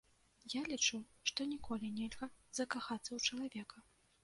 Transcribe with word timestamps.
Я 0.53 0.61
лічу, 0.71 0.99
што 1.31 1.47
ніколі 1.51 1.93
нельга 1.99 2.31
закахацца 2.59 3.07
ў 3.13 3.19
чалавека. 3.31 3.77